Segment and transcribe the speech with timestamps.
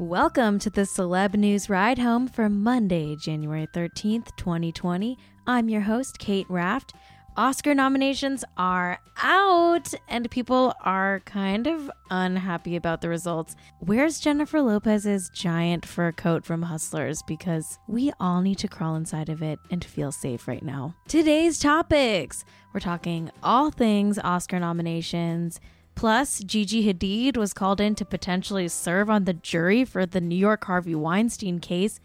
[0.00, 5.18] Welcome to the Celeb News Ride Home for Monday, January 13th, 2020.
[5.46, 6.94] I'm your host, Cait Raft.
[7.36, 13.56] Oscar nominations are out, and people are kind of unhappy about the results.
[13.80, 17.22] Where's Jennifer Lopez's giant fur coat from Hustlers?
[17.26, 20.94] Because we all need to crawl inside of it and feel safe right now.
[21.08, 22.42] Today's topics
[22.72, 25.60] we're talking all things Oscar nominations.
[25.94, 30.36] Plus, Gigi Hadid was called in to potentially serve on the jury for the New
[30.36, 32.00] York Harvey Weinstein case.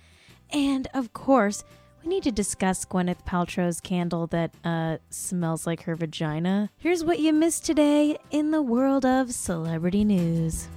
[0.51, 1.63] And of course,
[2.03, 6.69] we need to discuss Gwyneth Paltrow's candle that uh, smells like her vagina.
[6.77, 10.67] Here's what you missed today in the world of celebrity news.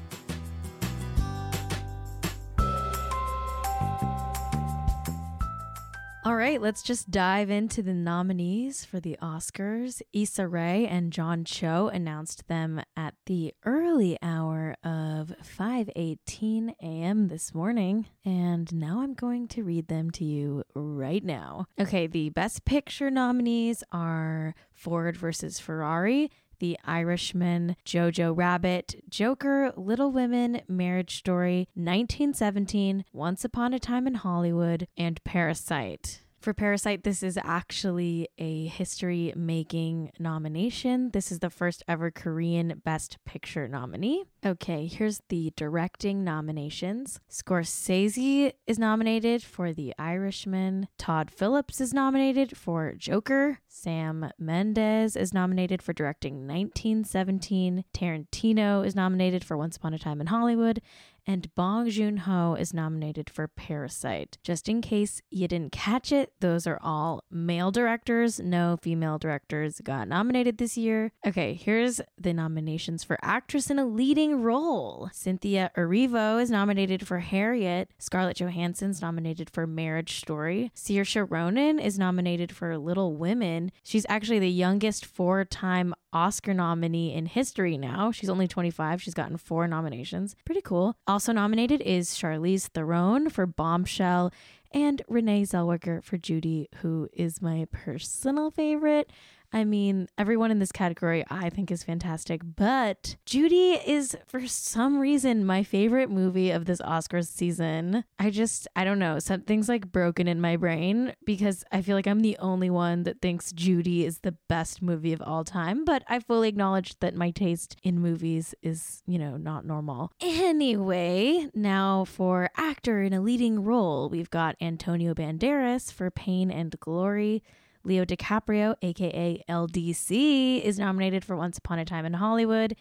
[6.28, 10.02] All right, let's just dive into the nominees for the Oscars.
[10.12, 17.28] Issa Rae and John Cho announced them at the early hour of 5:18 a.m.
[17.28, 21.64] this morning, and now I'm going to read them to you right now.
[21.80, 30.10] Okay, the Best Picture nominees are Ford versus Ferrari, the Irishman, Jojo Rabbit, Joker, Little
[30.10, 36.22] Women, Marriage Story, 1917, Once Upon a Time in Hollywood, and Parasite.
[36.40, 41.10] For Parasite, this is actually a history making nomination.
[41.10, 44.22] This is the first ever Korean Best Picture nominee.
[44.46, 47.18] Okay, here's the directing nominations.
[47.28, 55.34] Scorsese is nominated for The Irishman, Todd Phillips is nominated for Joker, Sam Mendes is
[55.34, 60.80] nominated for directing 1917, Tarantino is nominated for Once Upon a Time in Hollywood,
[61.28, 64.38] and Bong Joon Ho is nominated for Parasite.
[64.42, 68.40] Just in case you didn't catch it, those are all male directors.
[68.40, 71.12] No female directors got nominated this year.
[71.26, 75.10] Okay, here's the nominations for actress in a leading role.
[75.12, 77.90] Cynthia Erivo is nominated for Harriet.
[77.98, 80.72] Scarlett Johansson's nominated for Marriage Story.
[80.74, 83.70] Saoirse Ronan is nominated for Little Women.
[83.82, 88.10] She's actually the youngest four-time Oscar nominee in history now.
[88.10, 89.02] She's only 25.
[89.02, 90.34] She's gotten four nominations.
[90.44, 90.94] Pretty cool.
[91.06, 94.32] Also nominated is Charlize Theron for Bombshell
[94.72, 99.10] and Renee Zellweger for Judy, who is my personal favorite.
[99.52, 104.98] I mean, everyone in this category I think is fantastic, but Judy is for some
[104.98, 108.04] reason my favorite movie of this Oscars season.
[108.18, 112.06] I just, I don't know, something's like broken in my brain because I feel like
[112.06, 116.02] I'm the only one that thinks Judy is the best movie of all time, but
[116.08, 120.12] I fully acknowledge that my taste in movies is, you know, not normal.
[120.20, 126.78] Anyway, now for actor in a leading role, we've got Antonio Banderas for Pain and
[126.80, 127.42] Glory.
[127.88, 132.76] Leo DiCaprio, aka LDC, is nominated for Once Upon a Time in Hollywood.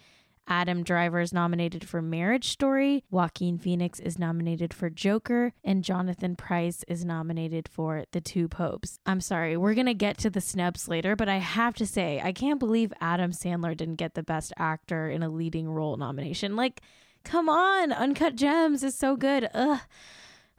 [0.46, 3.04] Adam Driver is nominated for Marriage Story.
[3.10, 5.54] Joaquin Phoenix is nominated for Joker.
[5.64, 8.98] And Jonathan Pryce is nominated for The Two Popes.
[9.06, 12.20] I'm sorry, we're going to get to the snubs later, but I have to say,
[12.22, 16.54] I can't believe Adam Sandler didn't get the Best Actor in a Leading Role nomination.
[16.54, 16.82] Like,
[17.24, 19.48] come on, Uncut Gems is so good.
[19.54, 19.80] Ugh.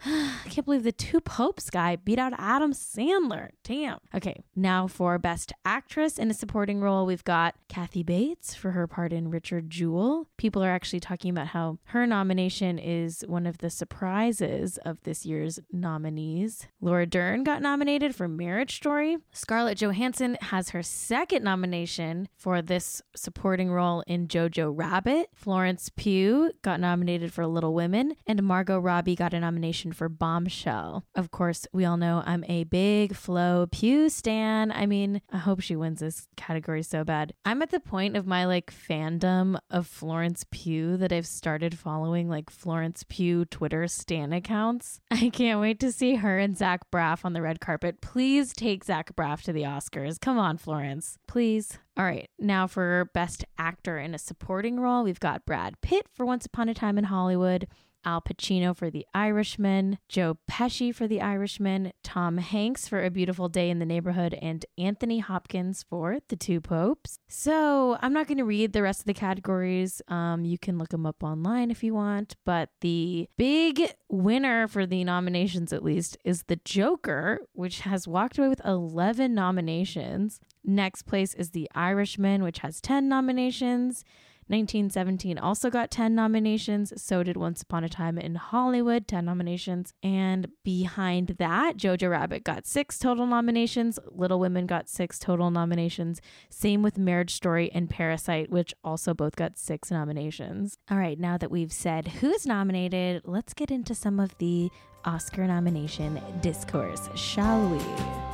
[0.06, 3.50] I can't believe the two popes guy beat out Adam Sandler.
[3.64, 4.00] Damn.
[4.16, 8.88] Okay, now for Best Actress in a Supporting Role, we've got Kathy Bates for her
[8.88, 10.28] part in Richard Jewell.
[10.38, 15.26] People are actually talking about how her nomination is one of the surprises of this
[15.26, 16.68] year's nominees.
[16.80, 19.18] Laura Dern got nominated for Marriage Story.
[19.34, 25.30] Scarlett Johansson has her second nomination for this supporting role in Jojo Rabbit.
[25.36, 31.06] Florence Pugh got nominated for Little Women, and Margot Robbie got a nomination for Bombshell.
[31.16, 34.72] Of course, we all know I'm a big Flo Pugh stan.
[34.72, 37.34] I mean, I hope she wins this category so bad.
[37.46, 42.30] I'm at the point of my like fandom of Florence Pugh that I've started following
[42.30, 45.00] like Florence Pugh Twitter stan accounts.
[45.12, 48.02] I can't wait to see her and Zach Braff on the red carpet.
[48.02, 50.20] Please take Zach Braff to the Oscars.
[50.20, 51.18] Come on, Florence.
[51.28, 51.78] Please.
[51.98, 56.26] All right, now for Best Actor in a Supporting Role, we've got Brad Pitt for
[56.26, 57.68] Once Upon a Time in Hollywood.
[58.06, 63.50] Al Pacino for The Irishman, Joe Pesci for The Irishman, Tom Hanks for A Beautiful
[63.50, 67.20] Day in the Neighborhood, and Anthony Hopkins for The Two Popes.
[67.28, 70.02] So I'm not going to read the rest of the categories.
[70.08, 72.36] Um, you can look them up online if you want.
[72.46, 78.38] But the big winner for the nominations, at least, is The Joker, which has walked
[78.38, 80.40] away with 11 nominations.
[80.64, 84.04] Next place is The Irishman, which has 10 nominations.
[84.50, 86.92] 1917 also got 10 nominations.
[87.02, 89.94] So did Once Upon a Time in Hollywood, 10 nominations.
[90.02, 94.00] And behind that, Jojo Rabbit got six total nominations.
[94.12, 96.20] Little Women got six total nominations.
[96.50, 100.78] Same with Marriage Story and Parasite, which also both got six nominations.
[100.90, 104.72] All right, now that we've said who's nominated, let's get into some of the
[105.06, 108.29] Oscar nomination discourse, shall we?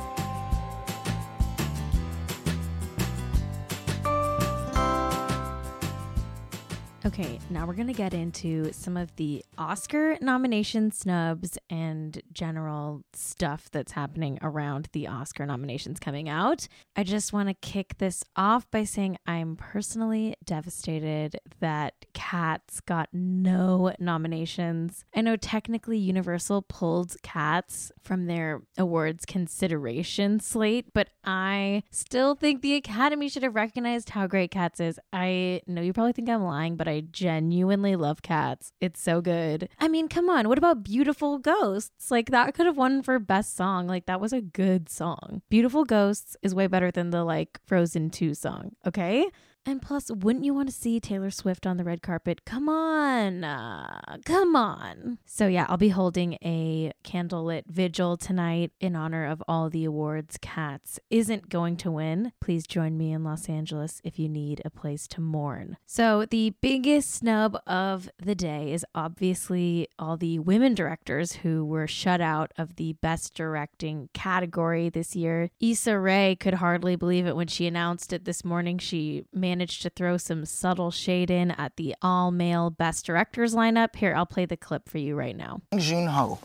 [7.06, 13.04] Okay, now we're going to get into some of the Oscar nomination snubs and general
[13.12, 16.66] stuff that's happening around the Oscar nominations coming out.
[16.96, 23.08] I just want to kick this off by saying I'm personally devastated that Cats got
[23.12, 25.04] no nominations.
[25.14, 32.62] I know technically Universal pulled Cats from their awards consideration slate, but I still think
[32.62, 34.98] the Academy should have recognized how great Cats is.
[35.12, 38.72] I know you probably think I'm lying, but I I genuinely love cats.
[38.80, 39.68] It's so good.
[39.78, 40.48] I mean, come on.
[40.48, 42.10] What about Beautiful Ghosts?
[42.10, 43.86] Like, that could have won for best song.
[43.86, 45.42] Like, that was a good song.
[45.50, 48.72] Beautiful Ghosts is way better than the like Frozen 2 song.
[48.86, 49.28] Okay.
[49.68, 52.44] And plus, wouldn't you want to see Taylor Swift on the red carpet?
[52.44, 53.42] Come on.
[53.42, 55.18] Uh, come on.
[55.26, 60.38] So, yeah, I'll be holding a candlelit vigil tonight in honor of all the awards
[60.40, 62.30] Cats isn't going to win.
[62.40, 65.76] Please join me in Los Angeles if you need a place to mourn.
[65.84, 71.88] So, the biggest snub of the day is obviously all the women directors who were
[71.88, 75.50] shut out of the best directing category this year.
[75.58, 78.78] Issa Rae could hardly believe it when she announced it this morning.
[78.78, 83.54] She managed managed to throw some subtle shade in at the all male best directors
[83.54, 83.96] lineup.
[83.96, 85.62] Here, I'll play the clip for you right now.
[85.78, 86.38] Joon Ho.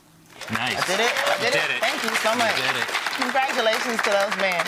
[0.54, 0.82] Nice.
[0.82, 1.28] I did it.
[1.28, 1.72] I did, did it.
[1.76, 1.82] it.
[1.82, 2.56] Thank you so much.
[2.58, 2.88] You did it.
[3.22, 4.66] Congratulations to those men.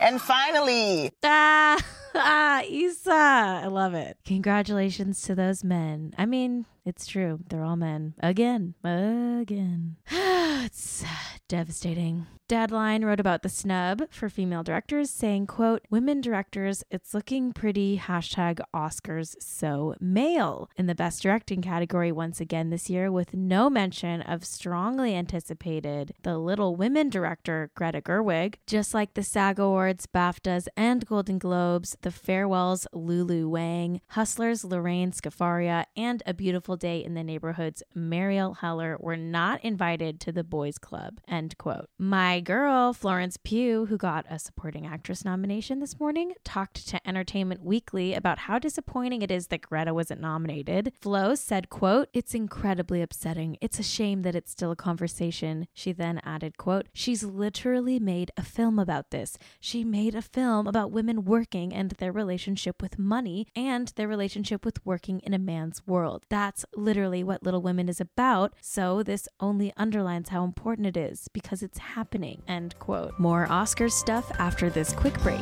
[0.00, 1.78] And finally, Ah,
[2.14, 3.60] ah, Issa.
[3.64, 4.16] I love it.
[4.24, 6.14] Congratulations to those men.
[6.16, 7.40] I mean, it's true.
[7.48, 8.14] They're all men.
[8.20, 8.74] Again.
[8.84, 9.96] Again.
[10.10, 11.04] it's
[11.48, 12.26] devastating.
[12.50, 17.96] Deadline wrote about the snub for female directors, saying, quote, women directors, it's looking pretty,
[17.96, 23.70] hashtag Oscars so male in the best directing category once again this year with no
[23.70, 28.56] mention of strongly anticipated the Little Women director Greta Gerwig.
[28.66, 35.12] Just like the SAG Awards, BAFTAs, and Golden Globes, the Farewells Lulu Wang, Hustlers Lorraine
[35.12, 40.44] Scafaria, and A Beautiful Day in the Neighborhood's Marielle Heller were not invited to the
[40.44, 41.88] boys club, end quote.
[41.98, 47.64] My girl, Florence Pugh, who got a supporting actress nomination this morning, talked to Entertainment
[47.64, 50.92] Weekly about how disappointing it is that Greta wasn't nominated.
[51.00, 53.56] Flo said, quote, It's incredibly upsetting.
[53.60, 55.66] It's a shame that it's still a conversation.
[55.72, 59.38] She then added, quote, She's literally made a film about this.
[59.60, 64.64] She made a film about women working and their relationship with money and their relationship
[64.64, 66.24] with working in a man's world.
[66.28, 68.54] That's literally what Little Women is about.
[68.60, 72.42] So this only underlines how important it is because it's happening.
[72.48, 73.18] End quote.
[73.18, 75.40] More Oscar stuff after this quick break.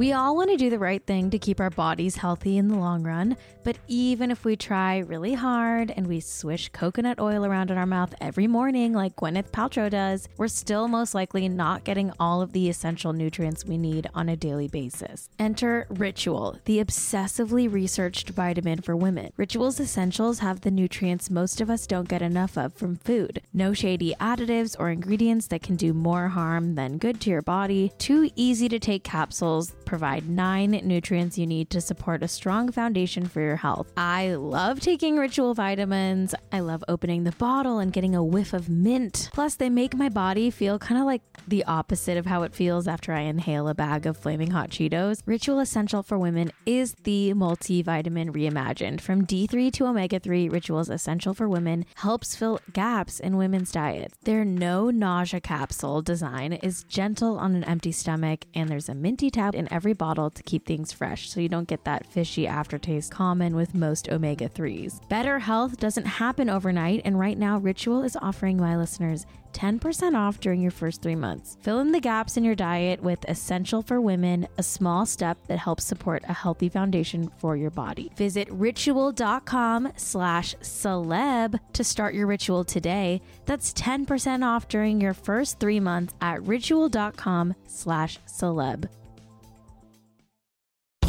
[0.00, 2.78] We all want to do the right thing to keep our bodies healthy in the
[2.78, 7.70] long run, but even if we try really hard and we swish coconut oil around
[7.70, 12.14] in our mouth every morning, like Gwyneth Paltrow does, we're still most likely not getting
[12.18, 15.28] all of the essential nutrients we need on a daily basis.
[15.38, 19.34] Enter Ritual, the obsessively researched vitamin for women.
[19.36, 23.42] Ritual's essentials have the nutrients most of us don't get enough of from food.
[23.52, 27.92] No shady additives or ingredients that can do more harm than good to your body.
[27.98, 33.26] Two easy to take capsules provide nine nutrients you need to support a strong foundation
[33.26, 33.92] for your health.
[33.96, 36.32] I love taking ritual vitamins.
[36.52, 39.30] I love opening the bottle and getting a whiff of mint.
[39.32, 42.86] Plus, they make my body feel kind of like the opposite of how it feels
[42.86, 45.22] after I inhale a bag of flaming hot Cheetos.
[45.26, 49.00] Ritual Essential for Women is the multivitamin reimagined.
[49.00, 54.14] From D3 to omega 3, Ritual's Essential for Women helps fill gaps in women's diets.
[54.22, 59.30] Their no nausea capsule design is gentle on an empty stomach, and there's a minty
[59.30, 63.10] tab in every bottle to keep things fresh so you don't get that fishy aftertaste
[63.10, 65.00] common with most omega 3s.
[65.08, 70.38] Better health doesn't happen overnight, and right now, Ritual is offering my listeners 10% off
[70.38, 71.56] during your first three months.
[71.62, 75.58] Fill in the gaps in your diet with Essential for Women, a small step that
[75.58, 78.10] helps support a healthy foundation for your body.
[78.16, 83.22] Visit ritual.com slash celeb to start your ritual today.
[83.46, 88.90] That's 10% off during your first three months at ritual.com slash celeb.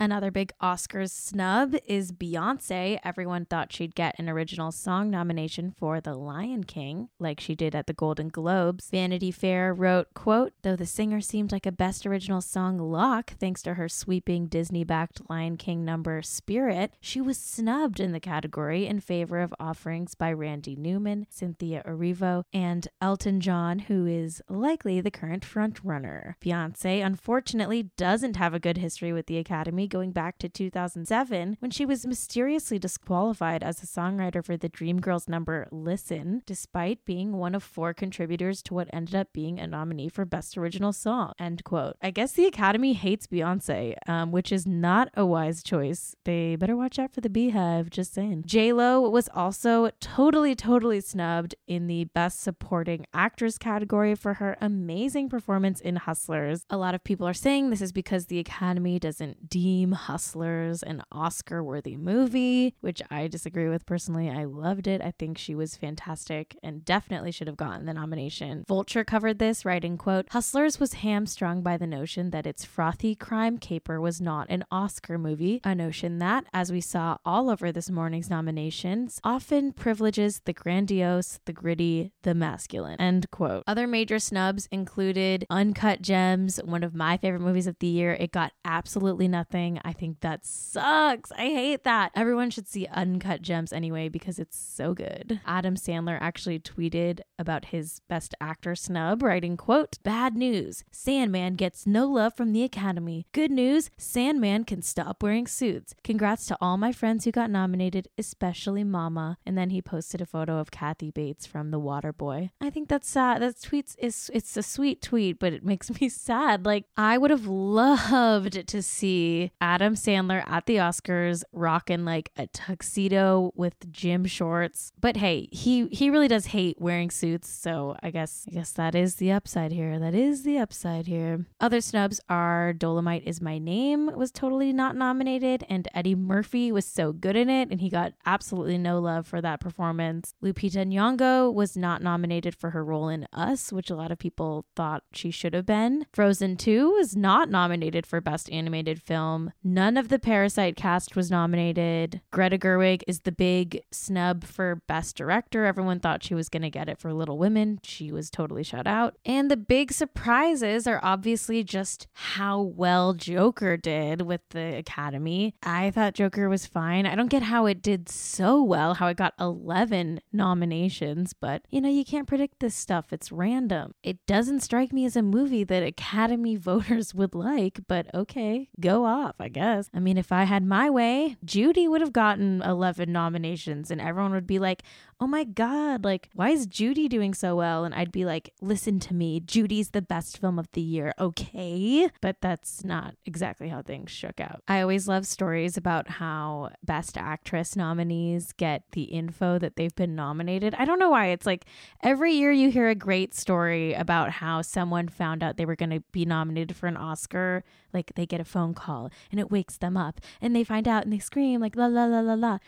[0.00, 3.00] Another big Oscars snub is Beyonce.
[3.02, 7.74] Everyone thought she'd get an original song nomination for The Lion King, like she did
[7.74, 8.90] at the Golden Globes.
[8.90, 13.60] Vanity Fair wrote, quote, though the singer seemed like a best original song lock thanks
[13.62, 19.00] to her sweeping Disney-backed Lion King number Spirit, she was snubbed in the category in
[19.00, 25.10] favor of offerings by Randy Newman, Cynthia Erivo, and Elton John, who is likely the
[25.10, 26.34] current frontrunner.
[26.40, 31.70] Beyonce, unfortunately, doesn't have a good history with the Academy going back to 2007 when
[31.70, 37.54] she was mysteriously disqualified as a songwriter for the Dreamgirls number Listen, despite being one
[37.54, 41.32] of four contributors to what ended up being a nominee for Best Original Song.
[41.38, 41.96] End quote.
[42.02, 46.14] I guess the Academy hates Beyonce, um, which is not a wise choice.
[46.24, 48.44] They better watch out for the BeyHive, just saying.
[48.46, 55.28] J-Lo was also totally, totally snubbed in the Best Supporting Actress category for her amazing
[55.28, 56.64] performance in Hustlers.
[56.70, 61.02] A lot of people are saying this is because the Academy doesn't deem Hustlers an
[61.12, 64.30] Oscar worthy movie, which I disagree with personally.
[64.30, 65.00] I loved it.
[65.00, 68.64] I think she was fantastic and definitely should have gotten the nomination.
[68.66, 73.58] Vulture covered this, writing, quote, Hustlers was hamstrung by the notion that its frothy crime
[73.58, 77.90] caper was not an Oscar movie, a notion that, as we saw all over this
[77.90, 83.64] morning's nominations, often privileges the grandiose, the gritty, the masculine, end quote.
[83.66, 88.12] Other major snubs included Uncut Gems, one of my favorite movies of the year.
[88.12, 89.67] It got absolutely nothing.
[89.84, 91.30] I think that sucks.
[91.32, 92.12] I hate that.
[92.14, 95.40] Everyone should see Uncut Gems anyway because it's so good.
[95.44, 100.84] Adam Sandler actually tweeted about his best actor snub, writing, quote, Bad news.
[100.90, 103.26] Sandman gets no love from the Academy.
[103.32, 105.94] Good news, Sandman can stop wearing suits.
[106.02, 109.36] Congrats to all my friends who got nominated, especially Mama.
[109.44, 112.50] And then he posted a photo of Kathy Bates from The Water Boy.
[112.60, 113.42] I think that's sad.
[113.42, 116.64] That tweet is it's a sweet tweet, but it makes me sad.
[116.64, 122.46] Like I would have loved to see Adam Sandler at the Oscars rocking like a
[122.48, 124.92] tuxedo with gym shorts.
[125.00, 128.94] But hey, he he really does hate wearing suits, so I guess I guess that
[128.94, 129.98] is the upside here.
[129.98, 131.46] That is the upside here.
[131.60, 136.84] Other snubs are Dolemite is my name was totally not nominated and Eddie Murphy was
[136.84, 140.34] so good in it and he got absolutely no love for that performance.
[140.42, 144.66] Lupita Nyong'o was not nominated for her role in Us, which a lot of people
[144.76, 146.06] thought she should have been.
[146.12, 149.37] Frozen 2 was not nominated for best animated film.
[149.62, 152.20] None of the Parasite cast was nominated.
[152.30, 155.64] Greta Gerwig is the big snub for Best Director.
[155.64, 157.80] Everyone thought she was going to get it for Little Women.
[157.82, 159.16] She was totally shut out.
[159.24, 165.54] And the big surprises are obviously just how well Joker did with the Academy.
[165.62, 167.06] I thought Joker was fine.
[167.06, 171.80] I don't get how it did so well, how it got 11 nominations, but you
[171.80, 173.12] know, you can't predict this stuff.
[173.12, 173.94] It's random.
[174.02, 179.04] It doesn't strike me as a movie that Academy voters would like, but okay, go
[179.04, 179.90] off, I guess.
[179.94, 184.32] I mean, if I had my way, Judy would have gotten 11 nominations and everyone
[184.32, 184.82] would be like,
[185.20, 187.84] oh my God, like, why is Judy doing so well?
[187.84, 192.08] And I'd be like, listen to me, Judy's the best film of the year, okay?
[192.20, 194.62] But that's not exactly how things shook out.
[194.68, 200.14] I always love stories about how Best Actress nominees get the info that they've been
[200.14, 200.74] nominated.
[200.78, 201.26] I don't know why.
[201.26, 201.64] It's like
[202.00, 205.90] every year you hear a great story about how someone found out they were going
[205.90, 207.64] to be nominated for an Oscar.
[207.92, 211.04] Like they get a phone call and it wakes them up and they find out
[211.04, 212.58] and they scream, like, la, la, la, la, la.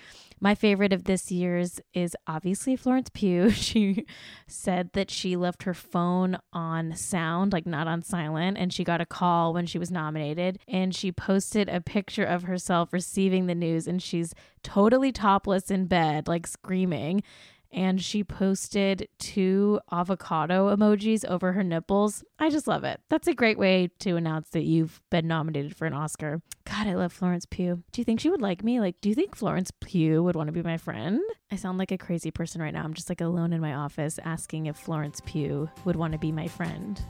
[0.41, 2.40] My favorite of this year's is obviously
[2.77, 3.51] Florence Pugh.
[3.61, 4.07] She
[4.47, 9.01] said that she left her phone on sound, like not on silent, and she got
[9.01, 10.59] a call when she was nominated.
[10.67, 15.87] And she posted a picture of herself receiving the news, and she's totally topless in
[15.87, 17.23] bed, like screaming
[17.73, 22.25] and she posted two avocado emojis over her nipples.
[22.39, 23.01] I just love it.
[23.09, 26.43] That's a great way to announce that you've been nominated for an Oscar.
[26.65, 27.83] God, I love Florence Pugh.
[27.93, 28.81] Do you think she would like me?
[28.81, 31.21] Like, do you think Florence Pugh would want to be my friend?
[31.51, 32.85] I sound like a crazy person right now.
[32.85, 36.33] I'm just like alone in my office asking if Florence Pugh would want to be
[36.33, 37.01] my friend.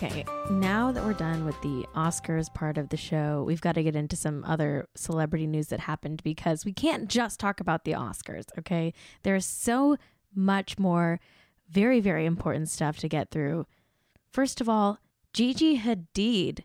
[0.00, 3.82] Okay, now that we're done with the Oscars part of the show, we've got to
[3.82, 7.94] get into some other celebrity news that happened because we can't just talk about the
[7.94, 8.94] Oscars, okay?
[9.24, 9.96] There's so
[10.32, 11.18] much more
[11.68, 13.66] very, very important stuff to get through.
[14.30, 15.00] First of all,
[15.32, 16.60] Gigi Hadid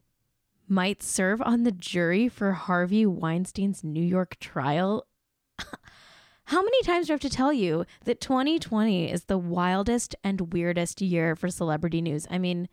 [0.68, 5.08] might serve on the jury for Harvey Weinstein's New York trial.
[6.46, 10.54] How many times do I have to tell you that 2020 is the wildest and
[10.54, 12.28] weirdest year for celebrity news?
[12.30, 12.70] I mean,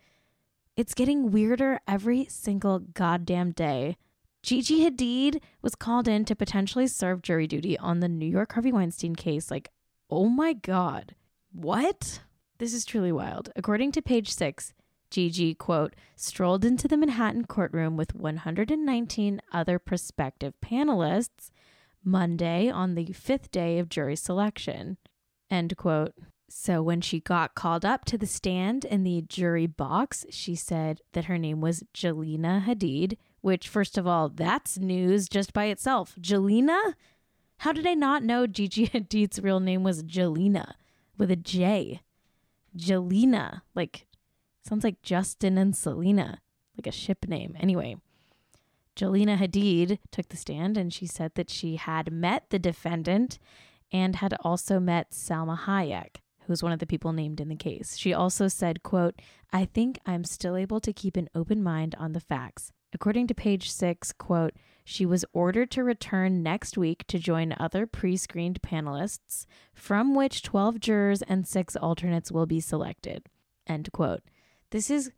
[0.75, 3.97] it's getting weirder every single goddamn day.
[4.43, 8.71] Gigi Hadid was called in to potentially serve jury duty on the New York Harvey
[8.71, 9.51] Weinstein case.
[9.51, 9.69] Like,
[10.09, 11.15] oh my God.
[11.51, 12.21] What?
[12.57, 13.49] This is truly wild.
[13.55, 14.73] According to page six,
[15.11, 21.51] Gigi, quote, strolled into the Manhattan courtroom with 119 other prospective panelists
[22.03, 24.97] Monday on the fifth day of jury selection,
[25.49, 26.13] end quote.
[26.53, 31.01] So when she got called up to the stand in the jury box, she said
[31.13, 36.15] that her name was Jelena Hadid, which, first of all, that's news just by itself.
[36.19, 36.93] Jelena?
[37.59, 40.73] How did I not know Gigi Hadid's real name was Jelena
[41.17, 42.01] with a J?
[42.77, 44.07] Jelena, like
[44.63, 46.39] Sounds like Justin and Selena,
[46.77, 47.55] like a ship name.
[47.59, 47.97] Anyway,
[48.95, 53.39] Jelena Hadid took the stand and she said that she had met the defendant
[53.91, 56.17] and had also met Salma Hayek,
[56.47, 57.97] who's one of the people named in the case.
[57.97, 59.21] She also said, quote,
[59.51, 62.71] I think I'm still able to keep an open mind on the facts.
[62.93, 67.85] According to page six, quote, she was ordered to return next week to join other
[67.85, 73.27] pre screened panelists, from which 12 jurors and six alternates will be selected.
[73.67, 74.23] End quote.
[74.71, 75.11] This is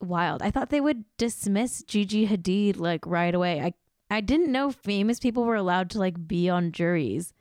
[0.00, 0.42] wild.
[0.42, 3.60] I thought they would dismiss Gigi Hadid like right away.
[3.60, 3.74] I
[4.12, 7.32] I didn't know famous people were allowed to like be on juries.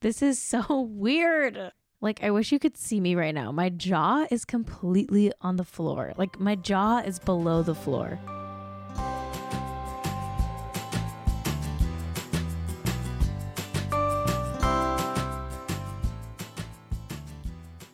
[0.00, 1.72] This is so weird.
[2.02, 3.52] Like I wish you could see me right now.
[3.52, 6.12] My jaw is completely on the floor.
[6.16, 8.18] Like my jaw is below the floor.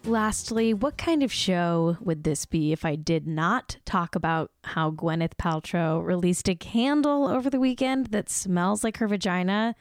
[0.05, 4.91] Lastly, what kind of show would this be if I did not talk about how
[4.91, 9.75] Gwyneth Paltrow released a candle over the weekend that smells like her vagina?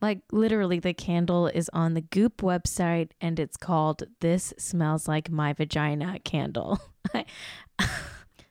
[0.00, 5.30] Like, literally, the candle is on the Goop website and it's called This Smells Like
[5.30, 6.78] My Vagina Candle.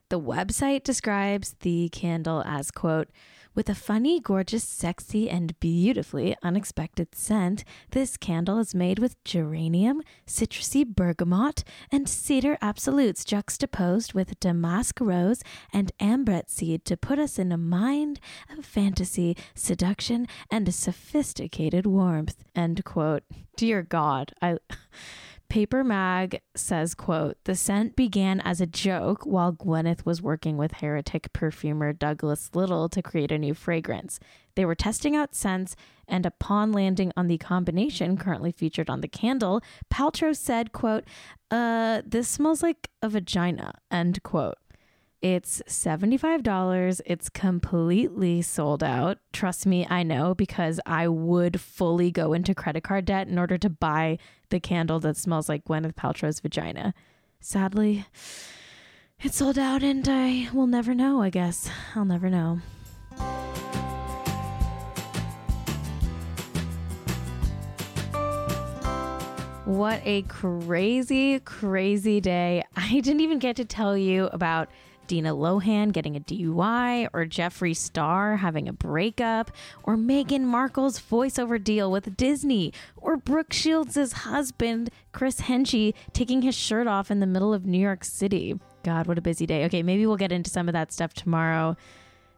[0.10, 3.10] the website describes the candle as, quote,
[3.56, 10.02] with a funny, gorgeous, sexy, and beautifully unexpected scent, this candle is made with geranium,
[10.28, 15.42] citrusy bergamot, and cedar absolutes juxtaposed with damask rose
[15.72, 18.20] and ambrette seed to put us in a mind
[18.56, 22.44] of fantasy, seduction, and a sophisticated warmth.
[22.56, 23.24] End quote.
[23.56, 24.58] Dear God, I.
[25.50, 30.74] Paper Mag says, quote, the scent began as a joke while Gwyneth was working with
[30.74, 34.20] heretic perfumer Douglas Little to create a new fragrance.
[34.56, 35.76] They were testing out scents,
[36.08, 41.04] and upon landing on the combination currently featured on the candle, Paltrow said, quote,
[41.52, 44.58] uh, this smells like a vagina, end quote.
[45.26, 47.02] It's $75.
[47.04, 49.18] It's completely sold out.
[49.34, 53.58] Trust me, I know because I would fully go into credit card debt in order
[53.58, 54.20] to buy
[54.52, 56.94] the candle that smells like Gwyneth Paltrow's vagina.
[57.40, 58.06] Sadly,
[59.20, 61.72] it's sold out and I will never know, I guess.
[61.96, 62.60] I'll never know.
[69.66, 72.64] What a crazy, crazy day.
[72.76, 74.70] I didn't even get to tell you about
[75.08, 79.52] Dina Lohan getting a DUI, or Jeffree Star having a breakup,
[79.84, 86.56] or Meghan Markle's voiceover deal with Disney, or Brooke Shields' husband, Chris Henchy, taking his
[86.56, 88.60] shirt off in the middle of New York City.
[88.84, 89.66] God, what a busy day.
[89.66, 91.76] Okay, maybe we'll get into some of that stuff tomorrow.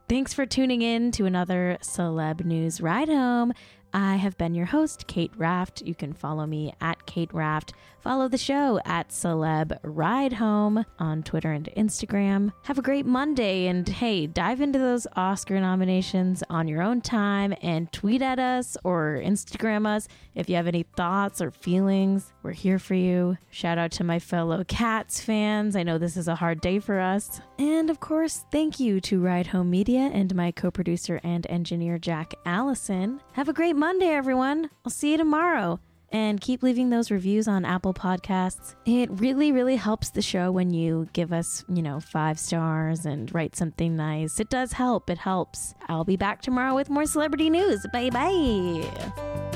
[0.09, 3.53] Thanks for tuning in to another Celeb News Ride Home.
[3.93, 5.81] I have been your host, Cait Raft.
[5.81, 7.73] You can follow me at Cait Raft.
[8.07, 12.53] Follow the show at Celeb Ride Home on Twitter and Instagram.
[12.63, 17.53] Have a great Monday and hey, dive into those Oscar nominations on your own time
[17.61, 22.31] and tweet at us or Instagram us if you have any thoughts or feelings.
[22.43, 23.37] We're here for you.
[23.49, 25.75] Shout out to my fellow Cats fans.
[25.75, 27.41] I know this is a hard day for us.
[27.59, 31.99] And of course, thank you to Ride Home Media and my co producer and engineer,
[31.99, 33.19] Jack Allison.
[33.33, 34.69] Have a great Monday, everyone.
[34.85, 38.75] I'll see you tomorrow and keep leaving those reviews on Apple Podcasts.
[38.85, 43.33] It really, really helps the show when you give us, you know, five stars and
[43.33, 44.39] write something nice.
[44.39, 45.09] It does help.
[45.09, 45.75] It helps.
[45.87, 47.85] I'll be back tomorrow with more celebrity news.
[47.91, 49.46] Bye bye.